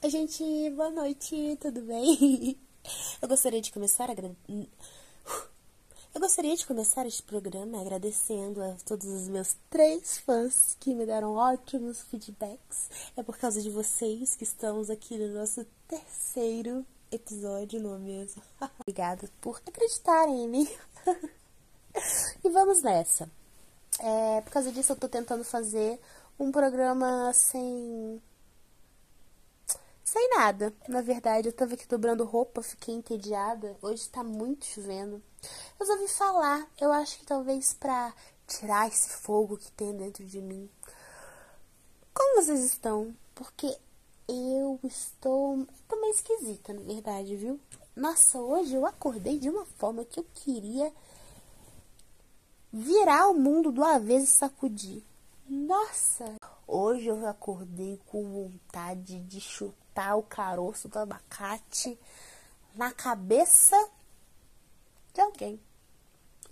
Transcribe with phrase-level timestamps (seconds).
[0.00, 2.56] Oi, gente, boa noite, tudo bem?
[3.20, 4.30] Eu gostaria de começar agra...
[4.48, 11.04] Eu gostaria de começar este programa agradecendo a todos os meus três fãs que me
[11.04, 12.88] deram ótimos feedbacks.
[13.16, 18.40] É por causa de vocês que estamos aqui no nosso terceiro episódio, não é mesmo?
[18.78, 20.68] Obrigada por acreditarem em mim.
[22.44, 23.28] e vamos nessa.
[23.98, 25.98] É, por causa disso, eu tô tentando fazer
[26.38, 28.22] um programa sem
[30.08, 31.48] sem nada, na verdade.
[31.48, 33.76] Eu tava aqui dobrando roupa, fiquei entediada.
[33.82, 35.22] Hoje tá muito chovendo.
[35.78, 38.14] Resolvi falar, eu acho que talvez pra
[38.46, 40.68] tirar esse fogo que tem dentro de mim.
[42.14, 43.14] Como vocês estão?
[43.34, 43.76] Porque
[44.26, 45.66] eu estou.
[45.86, 47.60] Tô meio esquisita, na verdade, viu?
[47.94, 50.90] Nossa, hoje eu acordei de uma forma que eu queria
[52.72, 55.02] virar o mundo do avesso e sacudir.
[55.46, 56.36] Nossa!
[56.66, 61.98] Hoje eu acordei com vontade de chutar o caroço do abacate
[62.74, 63.76] na cabeça
[65.12, 65.60] de alguém.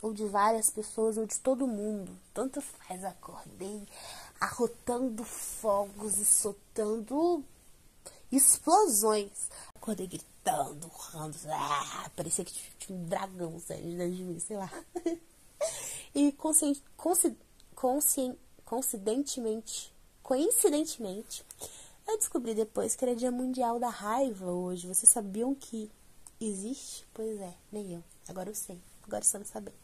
[0.03, 2.17] Ou de várias pessoas, ou de todo mundo.
[2.35, 3.87] Tanto faz, acordei
[4.41, 7.43] arrotando fogos e soltando
[8.31, 9.49] explosões.
[9.75, 14.71] Acordei gritando, urrando, ah, parecia que tinha um dragão saindo de mim, sei lá.
[16.15, 17.37] e consci, consci,
[17.75, 21.45] consci, coincidentemente, coincidentemente,
[22.07, 24.87] eu descobri depois que era dia mundial da raiva hoje.
[24.87, 25.91] Vocês sabiam que
[26.41, 27.07] existe?
[27.13, 28.05] Pois é, nem eu.
[28.29, 28.79] Agora eu sei.
[29.05, 29.77] Agora estamos sabendo.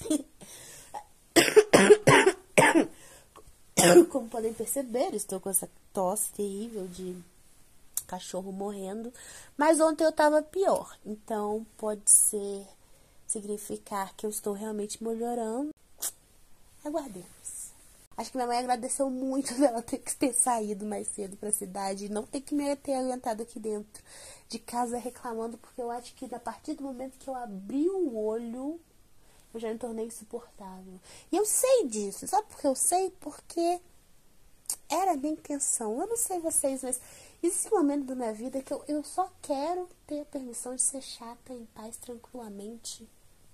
[4.10, 7.16] Como podem perceber, estou com essa tosse terrível de
[8.06, 9.12] cachorro morrendo.
[9.56, 10.96] Mas ontem eu tava pior.
[11.04, 12.66] Então pode ser
[13.26, 15.70] significar que eu estou realmente melhorando.
[16.84, 17.63] Aguardemos.
[18.16, 21.52] Acho que minha mãe agradeceu muito dela ter que ter saído mais cedo para a
[21.52, 24.02] cidade e não ter que me ter aguentado aqui dentro
[24.48, 28.16] de casa reclamando, porque eu acho que a partir do momento que eu abri o
[28.16, 28.80] olho,
[29.52, 31.00] eu já me tornei insuportável.
[31.30, 33.10] E eu sei disso, sabe por que eu sei?
[33.20, 33.80] Porque
[34.88, 36.00] era a minha intenção.
[36.00, 37.00] Eu não sei vocês, mas
[37.42, 40.82] existe um momento da minha vida que eu, eu só quero ter a permissão de
[40.82, 43.08] ser chata em paz, tranquilamente,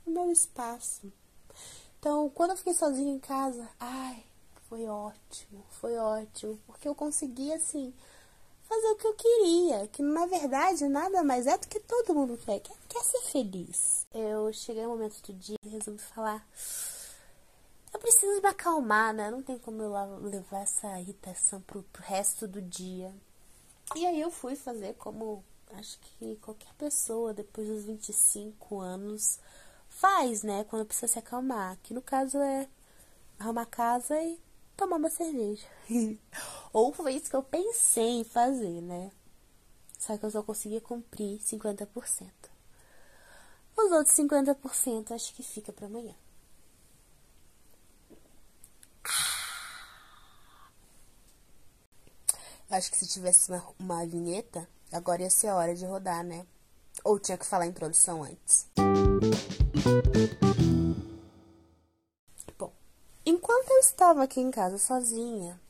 [0.07, 1.13] no meu espaço.
[1.99, 4.25] Então, quando eu fiquei sozinha em casa, ai,
[4.71, 7.93] foi ótimo, foi ótimo, porque eu consegui, assim,
[8.63, 12.39] fazer o que eu queria, que na verdade nada mais é do que todo mundo
[12.39, 14.07] quer, quer, quer ser feliz.
[14.15, 16.47] Eu cheguei no momento do dia e resolvi falar.
[17.93, 19.29] Eu preciso me acalmar, né?
[19.29, 23.13] Não tem como eu levar essa irritação pro, pro resto do dia.
[23.97, 29.41] E aí eu fui fazer como acho que qualquer pessoa depois dos 25 anos
[29.89, 30.63] faz, né?
[30.71, 31.77] Quando precisa se acalmar.
[31.83, 32.69] Que no caso é
[33.37, 34.39] arrumar casa e
[34.81, 35.67] tomar uma cerveja.
[36.73, 39.11] Ou foi isso que eu pensei em fazer, né?
[39.99, 42.31] Só que eu só conseguia cumprir 50%.
[43.77, 46.15] Os outros 50% acho que fica para amanhã.
[52.71, 56.47] Acho que se tivesse uma, uma vinheta, agora ia ser a hora de rodar, né?
[57.05, 58.67] Ou tinha que falar a introdução antes.
[58.77, 61.10] Eu
[64.01, 65.61] estava aqui em casa sozinha,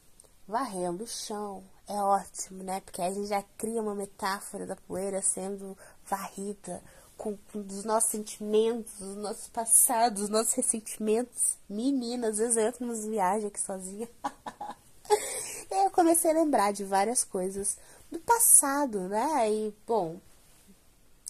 [0.46, 2.80] varrendo o chão, é ótimo, né?
[2.80, 5.76] Porque a gente já cria uma metáfora da poeira sendo
[6.08, 6.80] varrida
[7.18, 11.58] com, com os nossos sentimentos, os nossos passados, os nossos ressentimentos.
[11.68, 14.08] Menina, às vezes eu entro nas viagens aqui sozinha.
[15.68, 17.76] e aí eu comecei a lembrar de várias coisas
[18.12, 19.50] do passado, né?
[19.50, 20.20] E, bom,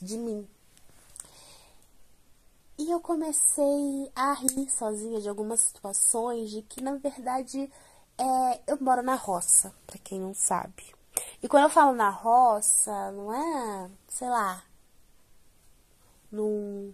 [0.03, 0.47] de mim.
[3.01, 7.73] Eu comecei a rir sozinha de algumas situações de que, na verdade,
[8.19, 10.85] é, eu moro na roça, para quem não sabe.
[11.43, 14.63] E quando eu falo na roça, não é, sei lá,
[16.31, 16.93] num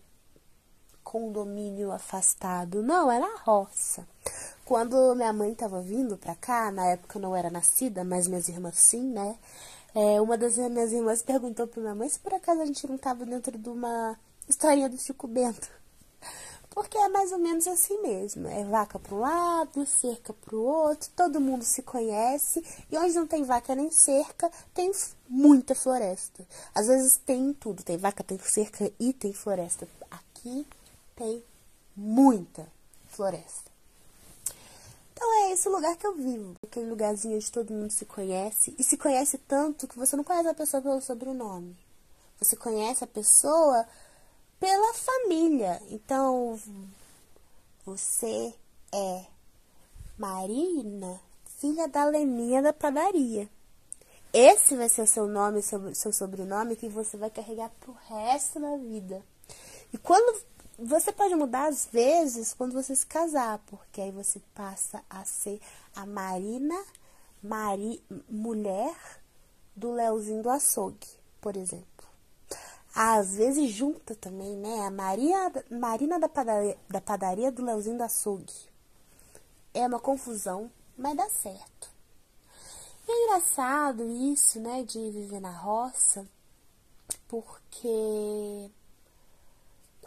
[1.03, 2.85] condomínio afastado.
[2.85, 4.07] Não, é na roça.
[4.65, 8.49] Quando minha mãe estava vindo pra cá, na época eu não era nascida, mas minhas
[8.49, 9.37] irmãs sim, né?
[9.93, 12.95] É, uma das minhas irmãs perguntou pra minha mãe se por acaso a gente não
[12.95, 14.17] estava dentro de uma
[14.49, 15.69] historinha do Chico Bento.
[16.77, 18.47] Porque é mais ou menos assim mesmo.
[18.49, 22.63] É vaca para um lado, cerca para o outro, todo mundo se conhece.
[22.93, 24.93] E onde não tem vaca nem cerca, tem
[25.27, 26.47] muita floresta.
[26.75, 27.83] Às vezes tem tudo.
[27.83, 29.89] Tem vaca, tem cerca e tem floresta.
[30.11, 30.67] Aqui
[31.17, 31.43] tem
[31.97, 32.69] muita
[33.09, 33.71] floresta.
[35.15, 36.57] Então é esse lugar que eu vivo.
[36.63, 38.75] Aquele lugarzinho onde todo mundo se conhece.
[38.79, 41.75] E se conhece tanto que você não conhece a pessoa pelo sobrenome.
[42.39, 43.87] Você conhece a pessoa
[44.59, 45.81] pela família.
[45.91, 46.59] Então,
[47.85, 48.55] você
[48.93, 49.25] é
[50.19, 51.21] Marina,
[51.59, 53.49] filha da Leninha da padaria.
[54.33, 58.61] esse vai ser o seu nome, seu, seu sobrenome que você vai carregar pro resto
[58.61, 59.23] da vida.
[59.93, 60.41] E quando
[60.79, 65.61] você pode mudar às vezes quando você se casar, porque aí você passa a ser
[65.95, 66.77] a Marina
[67.43, 68.97] Mari, mulher
[69.75, 71.07] do Leozinho do açougue,
[71.41, 71.87] por exemplo.
[72.99, 74.87] Às vezes junta também, né?
[74.87, 78.55] A Maria, Marina da padaria, da padaria do Leozinho do açougue.
[79.75, 81.91] É uma confusão, mas dá certo.
[83.07, 86.27] E é engraçado isso, né, de viver na roça,
[87.29, 88.71] porque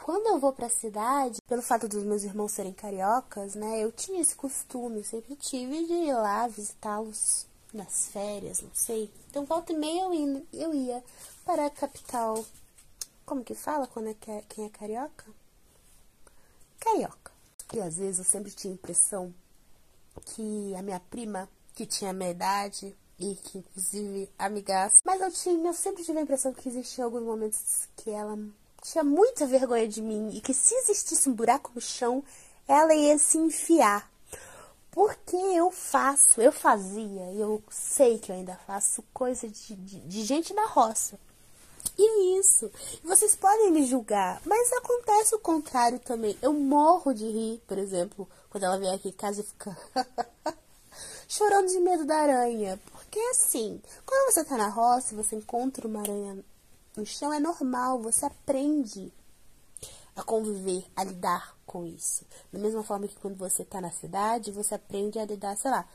[0.03, 3.91] quando eu vou para a cidade, pelo fato dos meus irmãos serem cariocas, né, eu
[3.91, 9.11] tinha esse costume, sempre tive de ir lá visitá-los nas férias, não sei.
[9.29, 11.03] Então, volta e meia eu ia, eu ia
[11.45, 12.43] para a capital.
[13.29, 15.23] Como que fala quando é que é, quem é carioca?
[16.79, 17.31] Carioca.
[17.71, 19.31] E às vezes eu sempre tinha a impressão
[20.25, 25.31] que a minha prima, que tinha a minha idade, e que inclusive amigas, mas eu
[25.31, 28.35] tinha, eu sempre tive a impressão que existiam alguns momentos que ela
[28.81, 32.23] tinha muita vergonha de mim e que se existisse um buraco no chão,
[32.67, 34.09] ela ia se enfiar.
[34.89, 40.25] Porque eu faço, eu fazia, eu sei que eu ainda faço coisa de, de, de
[40.25, 41.19] gente da roça.
[41.99, 42.71] E é isso.
[43.03, 46.37] Vocês podem me julgar, mas acontece o contrário também.
[46.41, 49.77] Eu morro de rir, por exemplo, quando ela vem aqui em casa e fica
[51.27, 52.79] chorando de medo da aranha.
[52.89, 56.41] Porque assim, quando você tá na roça e você encontra uma aranha
[56.95, 59.11] no chão é normal, você aprende
[60.15, 62.25] a conviver, a lidar com isso.
[62.49, 65.85] Da mesma forma que quando você está na cidade, você aprende a lidar, sei lá,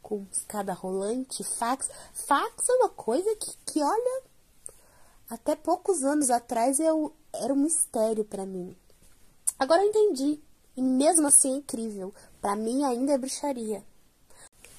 [0.00, 1.90] com escada rolante, fax.
[2.14, 4.22] Fax é uma coisa que, que olha,
[5.30, 8.76] até poucos anos atrás eu, era um mistério para mim.
[9.58, 10.40] Agora eu entendi.
[10.76, 12.12] E mesmo assim é incrível.
[12.40, 13.84] Para mim ainda é bruxaria.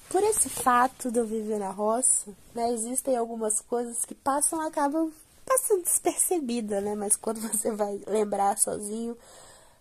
[0.08, 5.10] Por esse fato de eu viver na roça, né, existem algumas coisas que passam acabam
[5.46, 6.94] passando despercebida, né?
[6.94, 9.16] Mas quando você vai lembrar sozinho,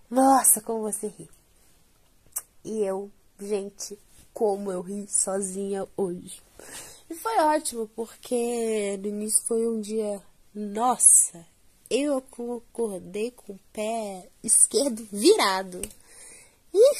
[0.09, 1.29] nossa, como você ri.
[2.63, 4.00] E eu, gente,
[4.33, 6.41] como eu ri sozinha hoje.
[7.09, 10.21] E foi ótimo, porque no início foi um dia,
[10.53, 11.45] nossa,
[11.89, 15.81] eu acordei com o pé esquerdo virado.
[16.74, 16.95] E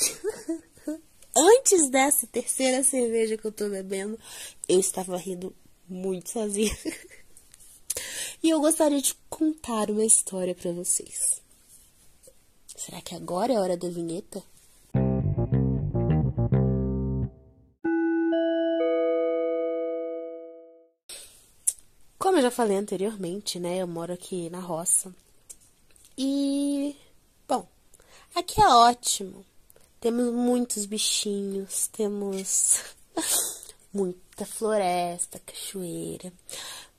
[1.36, 4.20] antes dessa terceira cerveja que eu tô bebendo,
[4.68, 5.56] eu estava rindo
[5.88, 6.76] muito sozinha.
[8.44, 11.40] E eu gostaria de contar uma história para vocês.
[12.76, 14.44] Será que agora é a hora da vinheta?
[22.22, 23.78] Como eu já falei anteriormente, né?
[23.78, 25.12] Eu moro aqui na roça.
[26.16, 26.96] E,
[27.48, 27.68] bom,
[28.36, 29.44] aqui é ótimo.
[30.00, 32.84] Temos muitos bichinhos, temos
[33.92, 36.32] muita floresta, cachoeira.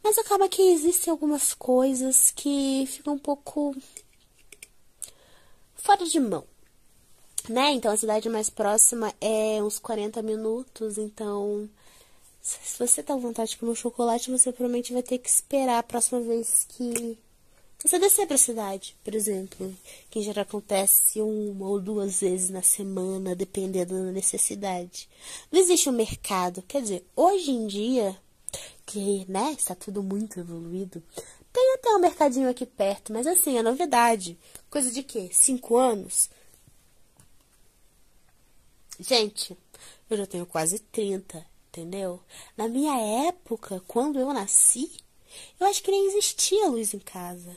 [0.02, 3.76] Mas acaba que existem algumas coisas que ficam um pouco
[5.76, 6.44] fora de mão.
[7.48, 7.70] Né?
[7.70, 11.70] Então a cidade mais próxima é uns 40 minutos, então
[12.43, 15.79] se você tá com vontade de comer um chocolate, você provavelmente vai ter que esperar
[15.79, 17.17] a próxima vez que
[17.85, 19.75] você descer pra cidade, por exemplo,
[20.11, 25.09] que já acontece uma ou duas vezes na semana, dependendo da necessidade.
[25.50, 28.17] Não existe um mercado, quer dizer, hoje em dia
[28.87, 31.03] que, né, está tudo muito evoluído.
[31.53, 34.39] Tem até um mercadinho aqui perto, mas assim, é novidade.
[34.70, 35.29] Coisa de quê?
[35.32, 36.31] Cinco anos?
[39.01, 39.56] Gente,
[40.08, 42.20] eu já tenho quase 30, entendeu?
[42.55, 44.91] Na minha época, quando eu nasci,
[45.58, 47.56] eu acho que nem existia luz em casa.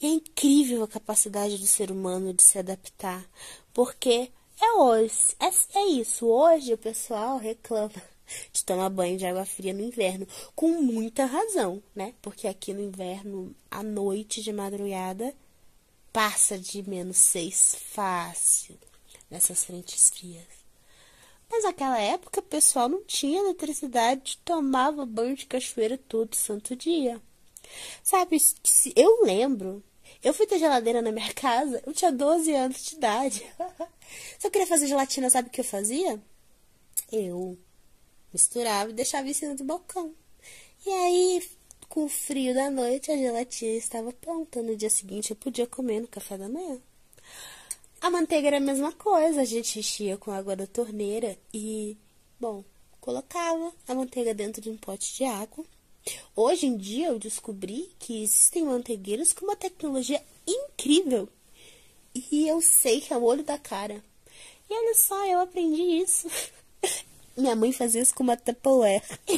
[0.00, 3.28] E é incrível a capacidade do ser humano de se adaptar,
[3.74, 4.30] porque
[4.60, 6.26] é hoje, é, é isso.
[6.26, 8.02] Hoje o pessoal reclama
[8.50, 12.14] de tomar banho de água fria no inverno, com muita razão, né?
[12.22, 15.34] Porque aqui no inverno, à noite de madrugada,
[16.12, 18.78] passa de menos seis fácil
[19.30, 20.57] nessas frentes frias.
[21.50, 27.20] Mas naquela época o pessoal não tinha eletricidade, tomava banho de cachoeira todo santo dia.
[28.02, 28.38] Sabe,
[28.96, 29.82] eu lembro,
[30.22, 33.46] eu fui ter geladeira na minha casa, eu tinha 12 anos de idade.
[34.38, 36.20] Se eu queria fazer gelatina, sabe o que eu fazia?
[37.12, 37.58] Eu
[38.32, 40.14] misturava e deixava em cima do balcão.
[40.86, 41.50] E aí,
[41.88, 44.62] com o frio da noite, a gelatina estava pronta.
[44.62, 46.80] No dia seguinte, eu podia comer no café da manhã.
[48.08, 51.94] A manteiga era a mesma coisa, a gente enchia com água da torneira e,
[52.40, 52.64] bom,
[53.02, 55.62] colocava a manteiga dentro de um pote de água.
[56.34, 61.28] Hoje em dia eu descobri que existem manteigueiras com uma tecnologia incrível.
[62.14, 64.02] E eu sei que é o olho da cara.
[64.70, 66.28] E olha só, eu aprendi isso.
[67.38, 69.02] Minha mãe fazia isso com uma Tupperware.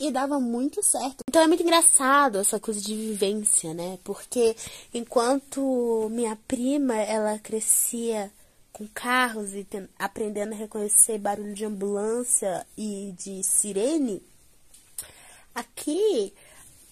[0.00, 1.22] e dava muito certo.
[1.28, 3.98] Então é muito engraçado essa coisa de vivência, né?
[4.02, 4.56] Porque
[4.94, 8.32] enquanto minha prima, ela crescia
[8.72, 9.66] com carros e
[9.98, 14.22] aprendendo a reconhecer barulho de ambulância e de sirene,
[15.54, 16.32] aqui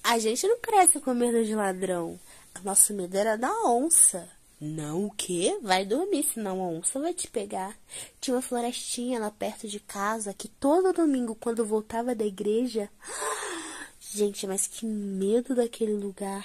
[0.04, 2.20] a gente não cresce com medo de ladrão.
[2.62, 4.28] Nosso medo era da onça.
[4.60, 5.56] Não o quê?
[5.62, 7.78] Vai dormir, senão a onça vai te pegar.
[8.20, 12.90] Tinha uma florestinha lá perto de casa que todo domingo, quando voltava da igreja.
[14.00, 16.44] Gente, mas que medo daquele lugar.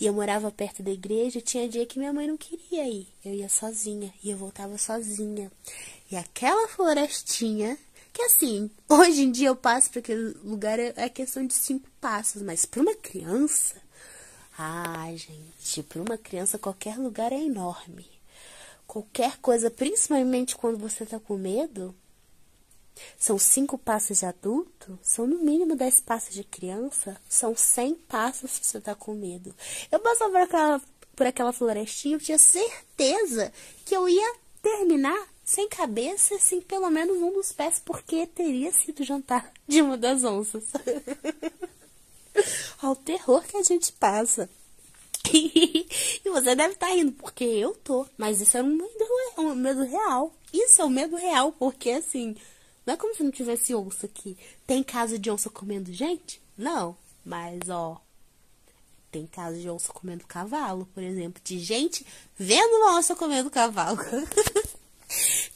[0.00, 3.06] E eu morava perto da igreja, tinha dia que minha mãe não queria ir.
[3.22, 5.52] Eu ia sozinha e eu voltava sozinha.
[6.10, 7.76] E aquela florestinha,
[8.10, 12.40] que assim, hoje em dia eu passo para aquele lugar é questão de cinco passos,
[12.40, 13.76] mas para uma criança
[14.58, 18.04] ah, gente, para uma criança qualquer lugar é enorme.
[18.88, 21.94] Qualquer coisa, principalmente quando você tá com medo,
[23.16, 28.50] são cinco passos de adulto, são no mínimo dez passos de criança, são cem passos
[28.50, 29.54] se você tá com medo.
[29.92, 30.82] Eu passava por aquela,
[31.14, 33.52] por aquela florestinha, eu tinha certeza
[33.84, 39.04] que eu ia terminar sem cabeça, sem pelo menos um dos pés, porque teria sido
[39.04, 40.64] jantar de uma das onças.
[42.80, 44.48] ao terror que a gente passa.
[45.32, 48.06] e você deve estar tá rindo, porque eu tô.
[48.16, 49.06] Mas isso é um medo,
[49.38, 50.32] um medo real.
[50.52, 52.36] Isso é um medo real, porque assim,
[52.86, 54.36] não é como se não tivesse onça aqui.
[54.66, 56.40] Tem caso de onça comendo gente?
[56.56, 56.96] Não.
[57.24, 58.00] Mas, ó,
[59.10, 61.40] tem caso de onça comendo cavalo, por exemplo.
[61.44, 62.06] De gente
[62.38, 63.98] vendo uma onça comendo cavalo.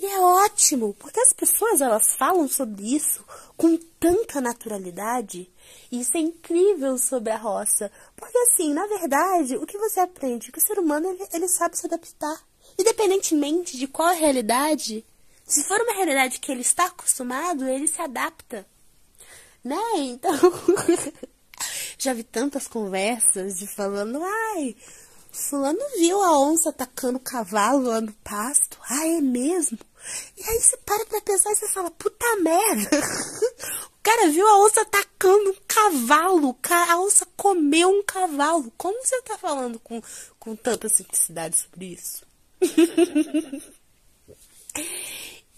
[0.03, 3.25] E é ótimo, porque as pessoas elas falam sobre isso
[3.57, 5.49] com tanta naturalidade.
[5.93, 7.89] Isso é incrível sobre a roça.
[8.17, 10.51] Porque assim, na verdade, o que você aprende?
[10.51, 12.45] Que o ser humano ele, ele sabe se adaptar.
[12.77, 15.07] Independentemente de qual a realidade,
[15.47, 18.67] se for uma realidade que ele está acostumado, ele se adapta.
[19.63, 19.81] Né?
[19.99, 20.35] Então,
[21.97, 24.75] já vi tantas conversas de falando, ai,
[25.33, 28.79] Fulano viu a onça atacando o cavalo lá no pasto.
[28.89, 29.79] Ah, é mesmo?
[30.37, 32.91] E aí você para pra pensar e você fala, puta merda.
[33.97, 36.57] o cara viu a onça atacando um cavalo.
[36.69, 38.71] A onça comeu um cavalo.
[38.77, 40.03] Como você tá falando com,
[40.39, 42.23] com tanta simplicidade sobre isso?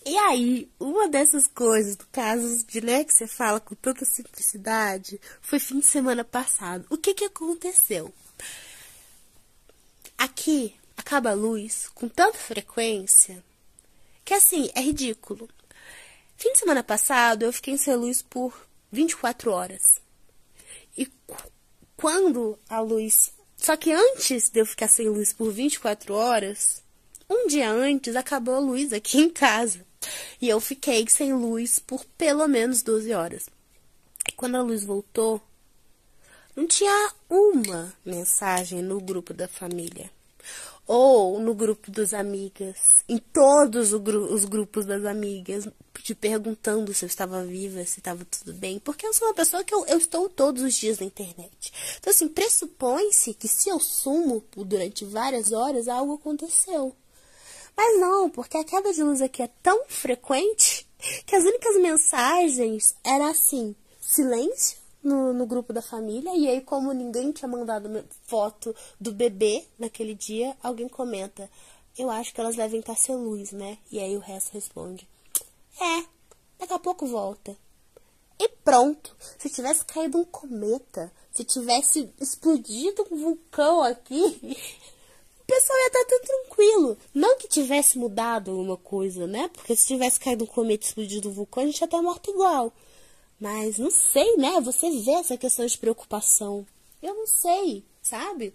[0.07, 5.19] E aí, uma dessas coisas, do caso de né, que você fala com tanta simplicidade,
[5.41, 6.85] foi fim de semana passado.
[6.91, 8.13] O que que aconteceu?
[10.17, 13.43] Aqui acaba a luz com tanta frequência
[14.25, 15.49] que assim, é ridículo.
[16.37, 20.01] Fim de semana passado eu fiquei sem luz por 24 horas.
[20.97, 21.09] E
[21.97, 23.33] quando a luz.
[23.57, 26.83] Só que antes de eu ficar sem luz por 24 horas,
[27.29, 29.85] um dia antes acabou a luz aqui em casa.
[30.41, 33.47] E eu fiquei sem luz por pelo menos 12 horas.
[34.29, 35.41] E quando a luz voltou,
[36.55, 40.11] não tinha uma mensagem no grupo da família.
[40.87, 42.77] Ou no grupo das amigas,
[43.09, 45.67] em todos os grupos das amigas,
[46.03, 48.79] te perguntando se eu estava viva, se estava tudo bem.
[48.79, 51.73] Porque eu sou uma pessoa que eu, eu estou todos os dias na internet.
[51.99, 56.95] Então, assim, pressupõe-se que se eu sumo durante várias horas, algo aconteceu.
[57.75, 60.87] Mas não, porque a queda de luz aqui é tão frequente
[61.27, 66.35] que as únicas mensagens eram assim: silêncio, no, no grupo da família.
[66.35, 71.49] E aí, como ninguém tinha mandado foto do bebê naquele dia, alguém comenta:
[71.97, 73.79] Eu acho que elas devem estar sem luz, né?
[73.93, 75.07] E aí o resto responde:
[75.81, 76.05] É,
[76.59, 77.57] daqui a pouco volta.
[78.39, 79.15] E pronto.
[79.39, 86.05] Se tivesse caído um cometa, se tivesse explodido um vulcão aqui, o pessoal ia estar
[86.07, 86.99] tudo tranquilo.
[87.13, 89.49] Não que tivesse mudado alguma coisa, né?
[89.53, 92.73] Porque se tivesse caído um cometa explodido um vulcão, a gente ia estar morto igual.
[93.41, 94.61] Mas não sei, né?
[94.61, 96.67] Você vê essa questão de preocupação.
[97.03, 98.55] Eu não sei, sabe?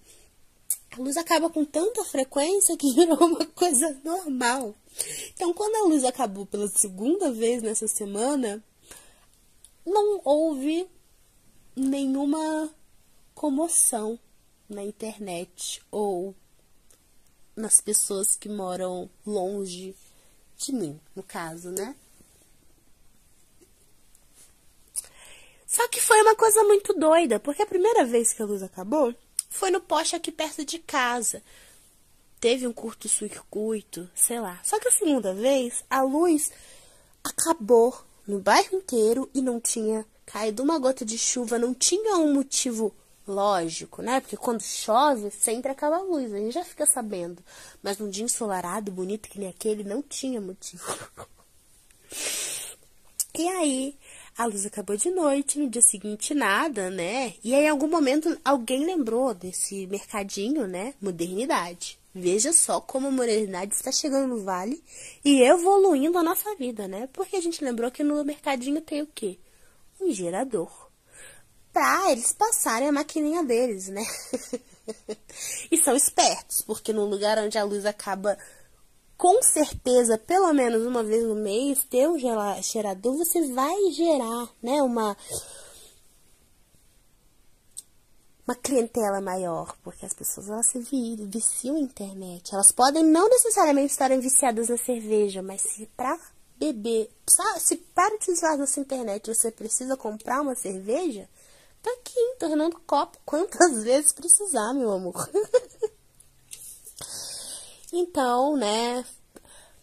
[0.92, 4.74] A luz acaba com tanta frequência que virou uma coisa normal.
[5.34, 8.64] Então, quando a luz acabou pela segunda vez nessa semana,
[9.86, 10.88] não houve
[11.76, 12.70] nenhuma
[13.34, 14.20] comoção
[14.68, 16.36] na internet ou
[17.56, 19.96] nas pessoas que moram longe
[20.58, 21.96] de mim, no caso, né?
[25.70, 29.14] Só que foi uma coisa muito doida, porque a primeira vez que a luz acabou
[29.52, 31.44] foi no poste aqui perto de casa.
[32.42, 34.60] Teve um curto-circuito, sei lá.
[34.64, 36.52] Só que a segunda vez, a luz
[37.24, 37.96] acabou
[38.26, 42.92] no bairro inteiro e não tinha caído uma gota de chuva, não tinha um motivo
[43.28, 44.22] lógico, né?
[44.22, 47.44] Porque quando chove, sempre acaba a luz, a gente já fica sabendo.
[47.84, 50.84] Mas num dia ensolarado, bonito que nem aquele, não tinha motivo.
[53.38, 53.96] E aí,
[54.40, 57.34] a luz acabou de noite, no dia seguinte nada, né?
[57.44, 60.94] E aí, em algum momento, alguém lembrou desse mercadinho, né?
[61.02, 62.00] Modernidade.
[62.16, 64.82] Veja só como a modernidade está chegando no vale
[65.26, 67.10] e evoluindo a nossa vida, né?
[67.12, 69.38] Porque a gente lembrou que no mercadinho tem o quê?
[70.00, 70.72] Um gerador.
[71.74, 74.06] Pra eles passarem a maquininha deles, né?
[75.70, 78.38] e são espertos, porque no lugar onde a luz acaba
[79.20, 84.82] com certeza, pelo menos uma vez no mês, ter um gerador, você vai gerar, né,
[84.82, 85.16] uma
[88.48, 92.56] uma clientela maior, porque as pessoas elas se viciam na internet.
[92.56, 96.18] Elas podem não necessariamente estarem viciadas na cerveja, mas se para
[96.58, 97.12] beber,
[97.60, 101.30] se para utilizar nossa internet você precisa comprar uma cerveja,
[101.84, 105.30] tá aqui, tornando copo quantas vezes precisar, meu amor.
[107.92, 109.04] então, né,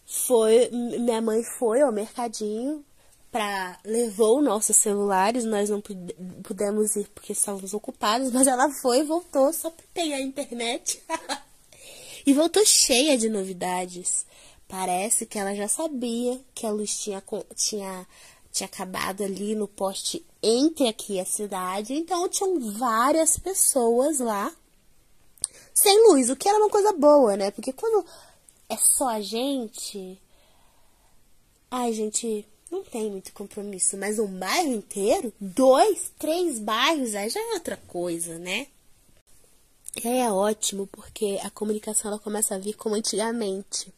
[0.05, 2.83] foi, minha mãe foi ao mercadinho,
[3.31, 5.81] para levou nossos celulares, nós não
[6.43, 11.03] pudemos ir porque estávamos ocupados, mas ela foi e voltou só para pegar a internet.
[12.25, 14.25] e voltou cheia de novidades.
[14.67, 17.23] Parece que ela já sabia que a luz tinha,
[17.55, 18.07] tinha,
[18.51, 24.53] tinha acabado ali no poste entre aqui e a cidade, então tinham várias pessoas lá
[25.77, 27.51] sem luz, o que era uma coisa boa, né?
[27.51, 28.03] Porque quando
[28.67, 30.19] é só a gente.
[31.69, 37.39] Ai, gente, não tem muito compromisso, mas um bairro inteiro, dois, três bairros, aí já
[37.39, 38.65] é outra coisa, né?
[40.03, 43.93] É ótimo, porque a comunicação ela começa a vir como antigamente.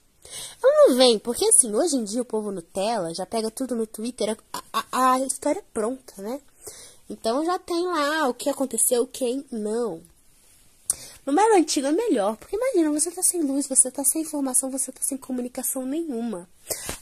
[0.62, 3.88] Ela não vem, porque assim, hoje em dia o povo Nutella já pega tudo no
[3.88, 6.42] Twitter, a, a, a história é pronta, né?
[7.10, 10.02] Então já tem lá o que aconteceu, quem não.
[11.26, 14.92] Bairro antigo é melhor, porque imagina, você tá sem luz, você tá sem informação, você
[14.92, 16.50] tá sem comunicação nenhuma.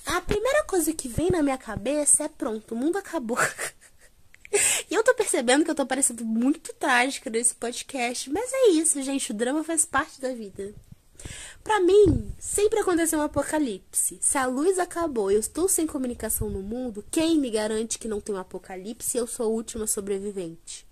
[0.05, 3.37] A primeira coisa que vem na minha cabeça é pronto, o mundo acabou.
[4.89, 9.01] e eu tô percebendo que eu tô parecendo muito trágica nesse podcast, mas é isso,
[9.01, 10.73] gente, o drama faz parte da vida.
[11.63, 14.17] Para mim, sempre aconteceu um apocalipse.
[14.21, 18.07] Se a luz acabou e eu estou sem comunicação no mundo, quem me garante que
[18.07, 20.87] não tem um apocalipse e eu sou a última sobrevivente?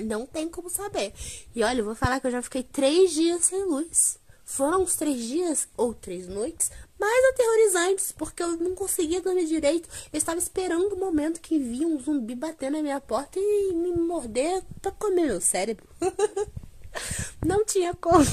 [0.00, 1.12] Não tem como saber.
[1.54, 4.18] E olha, eu vou falar que eu já fiquei três dias sem luz.
[4.44, 9.88] Foram uns três dias ou três noites mais aterrorizantes, porque eu não conseguia dormir direito.
[10.12, 13.92] Eu estava esperando o momento que vinha um zumbi bater na minha porta e me
[13.92, 15.86] morder pra comer meu cérebro.
[17.44, 18.24] não tinha como.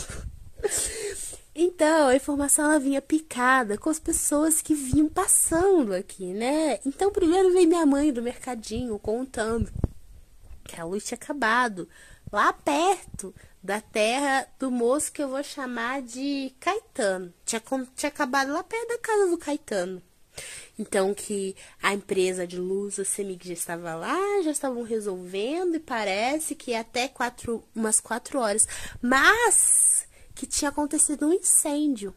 [1.56, 6.80] Então, a informação ela vinha picada com as pessoas que vinham passando aqui, né?
[6.86, 9.72] Então, primeiro veio minha mãe do mercadinho contando
[10.64, 11.88] que a luz tinha acabado
[12.32, 17.34] lá perto da terra do moço que eu vou chamar de Caetano.
[17.46, 17.62] Tinha,
[17.96, 20.02] tinha acabado lá perto da casa do Caetano.
[20.78, 25.80] Então que a empresa de luz, a CEMIG já estava lá, já estavam resolvendo e
[25.80, 28.68] parece que até quatro, umas quatro horas.
[29.02, 32.14] Mas que tinha acontecido um incêndio.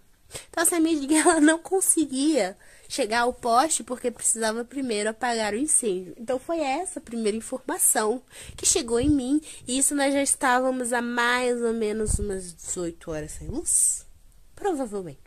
[0.49, 2.57] Então a CEMIG ela não conseguia
[2.89, 6.15] chegar ao poste porque precisava primeiro apagar o incêndio.
[6.17, 8.23] Então foi essa a primeira informação
[8.57, 13.11] que chegou em mim e isso nós já estávamos há mais ou menos umas 18
[13.11, 14.07] horas sem luz,
[14.55, 15.21] provavelmente.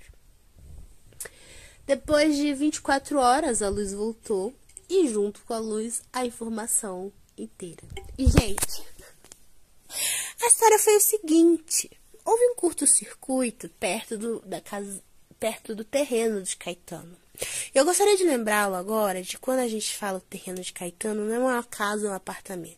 [1.85, 4.53] Depois de 24 horas a luz voltou
[4.89, 7.83] e junto com a luz a informação inteira.
[8.17, 8.83] E gente,
[10.41, 11.89] a história foi o seguinte:
[12.25, 15.01] houve um curto-circuito perto do, da casa,
[15.39, 17.17] perto do terreno de Caetano.
[17.73, 21.35] Eu gostaria de lembrá-lo agora de quando a gente fala o terreno de Caetano, não
[21.35, 22.77] é uma casa ou um apartamento.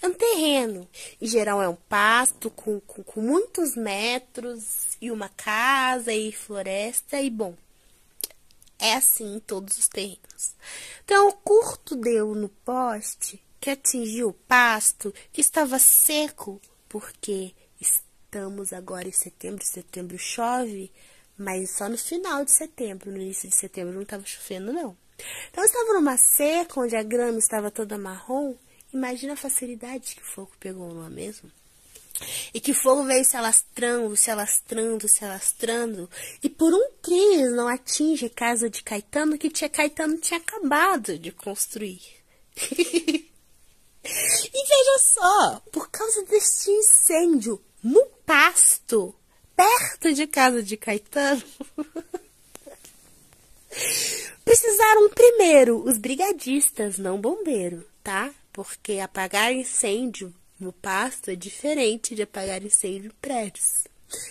[0.00, 0.88] É um terreno.
[1.20, 7.20] Em geral é um pasto com, com, com muitos metros e uma casa e floresta
[7.20, 7.54] e bom.
[8.78, 10.54] É assim em todos os terrenos.
[11.04, 18.72] Então, o curto deu no poste que atingiu o pasto que estava seco, porque estamos
[18.72, 20.92] agora em setembro, setembro chove,
[21.38, 24.96] mas só no final de setembro, no início de setembro não estava chovendo, não.
[25.50, 28.54] Então, estava numa seca onde a grama estava toda marrom.
[28.92, 31.50] Imagina a facilidade que o fogo pegou, é mesmo?
[32.52, 36.10] E que o fogo veio se alastrando, se alastrando, se alastrando.
[36.42, 41.18] E por um triz não atinge a casa de Caetano, que tinha, Caetano tinha acabado
[41.18, 42.00] de construir.
[42.64, 43.28] e
[44.04, 49.14] veja só, por causa deste incêndio no pasto,
[49.58, 51.42] perto de casa de Caetano.
[54.44, 58.32] Precisaram primeiro os brigadistas, não bombeiro, tá?
[58.52, 63.84] Porque apagar incêndio no pasto é diferente de apagar incêndio em prédios.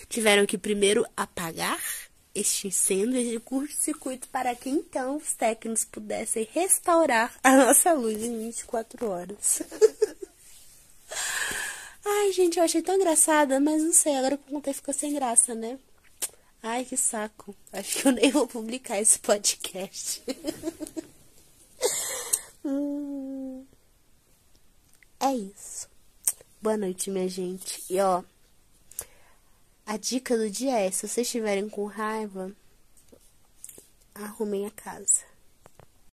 [0.08, 1.78] Tiveram que primeiro apagar
[2.34, 9.06] extinção de curto-circuito para que então os técnicos pudessem restaurar a nossa luz em 24
[9.06, 9.62] horas.
[12.10, 15.12] Ai, gente, eu achei tão engraçada, mas não sei, agora que eu contei ficou sem
[15.12, 15.78] graça, né?
[16.62, 17.54] Ai, que saco.
[17.72, 20.22] Acho que eu nem vou publicar esse podcast.
[22.64, 23.66] hum,
[25.20, 25.88] é isso.
[26.62, 27.84] Boa noite, minha gente.
[27.90, 28.22] E ó,
[29.86, 32.50] a dica do dia é: se vocês estiverem com raiva,
[34.14, 35.24] arrumem a casa.